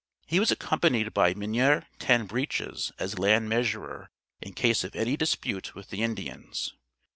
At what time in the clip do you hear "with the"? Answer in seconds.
5.75-6.01